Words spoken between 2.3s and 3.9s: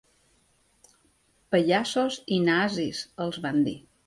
i ‘nazis’, els van dir.